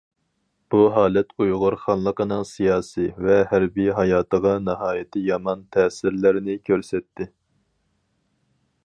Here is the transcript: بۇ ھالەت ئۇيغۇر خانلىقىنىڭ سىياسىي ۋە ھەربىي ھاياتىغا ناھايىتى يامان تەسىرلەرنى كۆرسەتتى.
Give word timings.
بۇ 0.73 0.79
ھالەت 0.93 1.33
ئۇيغۇر 1.43 1.75
خانلىقىنىڭ 1.81 2.41
سىياسىي 2.51 3.11
ۋە 3.27 3.37
ھەربىي 3.53 3.91
ھاياتىغا 3.99 4.55
ناھايىتى 4.71 5.23
يامان 5.27 5.63
تەسىرلەرنى 5.77 6.57
كۆرسەتتى. 6.71 7.29